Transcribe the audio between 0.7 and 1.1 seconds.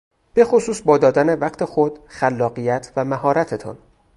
با